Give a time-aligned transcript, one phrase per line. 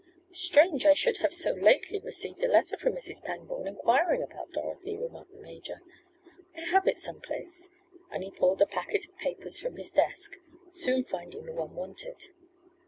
[0.33, 3.23] "Strange I should have so lately received a letter from Mrs.
[3.23, 5.83] Pangborn inquiring about Dorothy," remarked the major.
[6.57, 7.69] "I have it some place,"
[8.09, 10.37] and he pulled a packet of papers from his desk,
[10.71, 12.29] soon finding the one wanted.